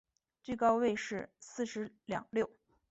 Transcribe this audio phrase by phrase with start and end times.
[0.41, 2.49] 最高位是西十两六。